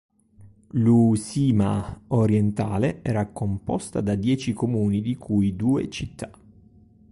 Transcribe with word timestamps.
L'Uusimaa 0.83 1.83
orientale 2.07 3.03
era 3.03 3.27
composta 3.31 4.01
da 4.01 4.15
dieci 4.15 4.51
comuni, 4.51 4.99
di 4.99 5.15
cui 5.15 5.55
due 5.55 5.89
città. 5.91 6.31